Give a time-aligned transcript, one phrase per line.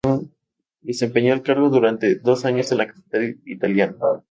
[0.81, 3.97] Desempeñó el cargo durante dos años en la capital italiana.